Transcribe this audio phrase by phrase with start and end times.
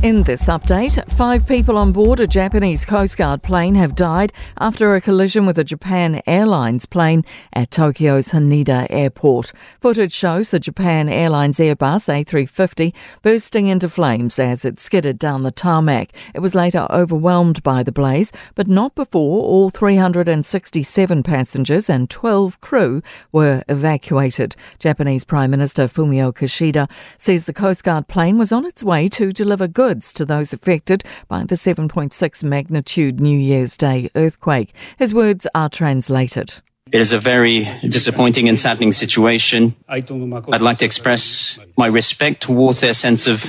[0.00, 4.94] In this update, five people on board a Japanese Coast Guard plane have died after
[4.94, 9.52] a collision with a Japan Airlines plane at Tokyo's Haneda Airport.
[9.80, 15.50] Footage shows the Japan Airlines Airbus A350 bursting into flames as it skidded down the
[15.50, 16.12] tarmac.
[16.32, 22.60] It was later overwhelmed by the blaze, but not before all 367 passengers and 12
[22.60, 24.54] crew were evacuated.
[24.78, 29.32] Japanese Prime Minister Fumio Kishida says the Coast Guard plane was on its way to
[29.32, 34.74] deliver goods goods to those affected by the 7.6 magnitude New Year's Day earthquake.
[34.98, 36.52] His words are translated.
[36.92, 39.74] It is a very disappointing and saddening situation.
[39.88, 43.42] I'd like to express my respect towards their sense of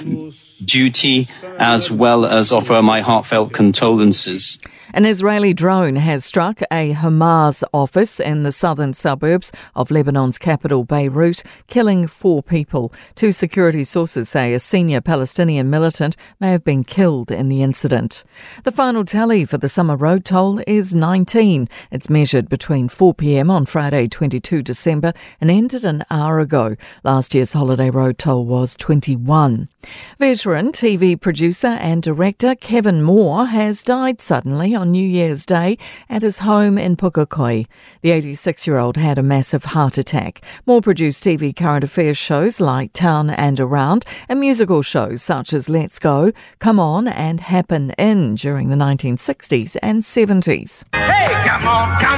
[0.64, 4.60] duty as well as offer my heartfelt condolences.
[4.92, 10.84] An Israeli drone has struck a Hamas office in the southern suburbs of Lebanon's capital,
[10.84, 12.92] Beirut, killing four people.
[13.14, 18.24] Two security sources say a senior Palestinian militant may have been killed in the incident.
[18.64, 21.70] The final tally for the summer road toll is 19.
[21.92, 26.76] It's measured between 4 pm on Friday, 22 December, and ended an hour ago.
[27.04, 29.70] Last year's holiday road toll was 21.
[30.18, 35.78] Veteran TV producer and director Kevin Moore has died suddenly on New Year's Day
[36.10, 37.68] at his home in Pukekohe.
[38.02, 40.42] The 86 year old had a massive heart attack.
[40.66, 45.70] Moore produced TV current affairs shows like Town and Around and musical shows such as
[45.70, 50.84] Let's Go, Come On, and Happen Inn during the 1960s and 70s.
[50.94, 52.09] Hey, come on, come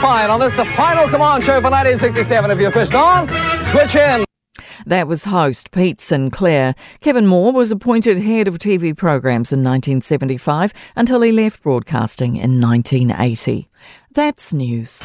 [0.00, 2.50] fine on this, the final Come On show for 1967.
[2.50, 3.28] If you're switched on,
[3.62, 4.24] switch in.
[4.86, 6.74] That was host Pete Sinclair.
[7.00, 12.60] Kevin Moore was appointed head of TV programs in 1975 until he left broadcasting in
[12.60, 13.68] 1980.
[14.12, 15.02] That's news.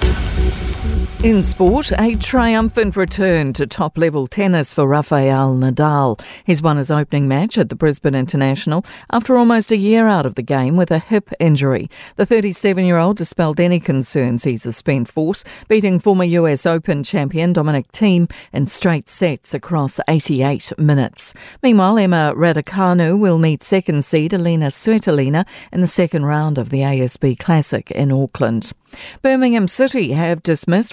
[1.25, 6.21] In sport, a triumphant return to top level tennis for Rafael Nadal.
[6.43, 10.35] He's won his opening match at the Brisbane International after almost a year out of
[10.35, 11.89] the game with a hip injury.
[12.17, 17.01] The 37 year old dispelled any concerns he's a spent force, beating former US Open
[17.03, 21.33] champion Dominic Thiem in straight sets across 88 minutes.
[21.63, 26.81] Meanwhile, Emma Raducanu will meet second seed Elena Svitolina in the second round of the
[26.81, 28.73] ASB Classic in Auckland.
[29.21, 30.43] Birmingham City have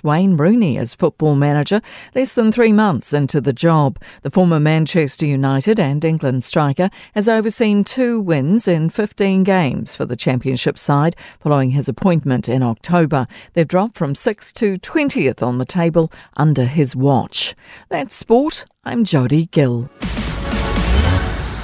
[0.04, 1.80] Wayne Rooney as football manager
[2.14, 3.98] less than three months into the job.
[4.22, 10.04] The former Manchester United and England striker has overseen two wins in 15 games for
[10.04, 13.26] the Championship side following his appointment in October.
[13.54, 17.56] They've dropped from 6th to 20th on the table under his watch.
[17.88, 18.64] That's sport.
[18.84, 19.90] I'm Jody Gill.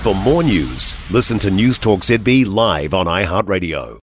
[0.02, 4.00] For more news, listen to Newstalk ZB live on iHeartRadio.